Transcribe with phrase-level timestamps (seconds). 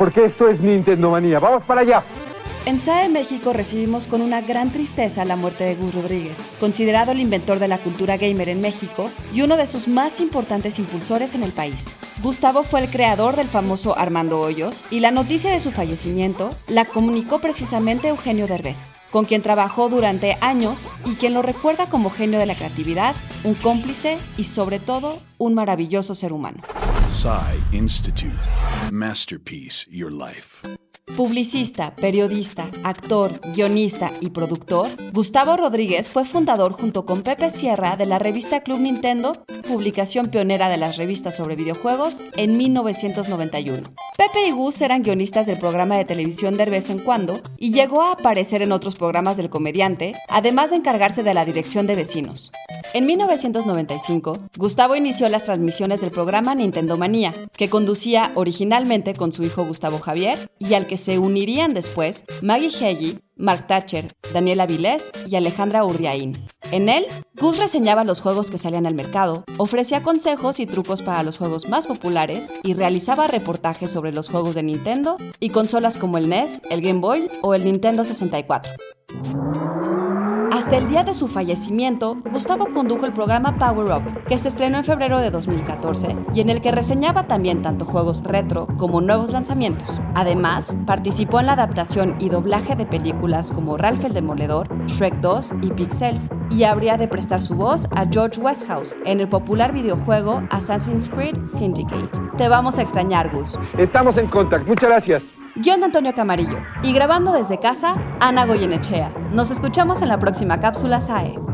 [0.00, 1.38] porque esto es Nintendo Manía.
[1.40, 2.02] ¡Vamos para allá!
[2.64, 7.20] En SAE México recibimos con una gran tristeza la muerte de Gus Rodríguez, considerado el
[7.20, 11.44] inventor de la cultura gamer en México y uno de sus más importantes impulsores en
[11.44, 11.84] el país.
[12.22, 16.86] Gustavo fue el creador del famoso Armando Hoyos y la noticia de su fallecimiento la
[16.86, 22.38] comunicó precisamente Eugenio Derbez, con quien trabajó durante años y quien lo recuerda como genio
[22.38, 23.14] de la creatividad,
[23.44, 26.62] un cómplice y sobre todo un maravilloso ser humano.
[27.72, 28.38] Institute.
[28.92, 30.66] Masterpiece Your Life.
[31.16, 38.06] Publicista, periodista, actor, guionista y productor, Gustavo Rodríguez fue fundador junto con Pepe Sierra de
[38.06, 39.32] la revista Club Nintendo,
[39.66, 43.92] publicación pionera de las revistas sobre videojuegos, en 1991.
[44.20, 48.02] Pepe y Gus eran guionistas del programa de televisión de vez en cuando y llegó
[48.02, 52.52] a aparecer en otros programas del comediante, además de encargarse de la dirección de vecinos.
[52.92, 59.42] En 1995, Gustavo inició las transmisiones del programa Nintendo Manía, que conducía originalmente con su
[59.42, 65.10] hijo Gustavo Javier y al que se unirían después Maggie Heggie, Mark Thatcher, Daniela Vilés
[65.30, 66.36] y Alejandra Urdiaín.
[66.72, 71.24] En él, Gus reseñaba los juegos que salían al mercado, ofrecía consejos y trucos para
[71.24, 76.16] los juegos más populares y realizaba reportajes sobre los juegos de Nintendo y consolas como
[76.16, 78.72] el NES, el Game Boy o el Nintendo 64.
[80.60, 84.76] Hasta el día de su fallecimiento, Gustavo condujo el programa Power Up, que se estrenó
[84.76, 89.30] en febrero de 2014 y en el que reseñaba también tanto juegos retro como nuevos
[89.32, 89.88] lanzamientos.
[90.14, 95.54] Además, participó en la adaptación y doblaje de películas como Ralph el Demoledor, Shrek 2
[95.62, 100.42] y Pixels, y habría de prestar su voz a George Westhouse en el popular videojuego
[100.50, 102.20] Assassin's Creed Syndicate.
[102.36, 103.58] Te vamos a extrañar, Gus.
[103.78, 104.68] Estamos en contacto.
[104.68, 105.39] Muchas gracias.
[105.56, 106.58] Guión Antonio Camarillo.
[106.82, 109.10] Y grabando desde casa, Ana Goyenechea.
[109.32, 111.49] Nos escuchamos en la próxima cápsula SAE.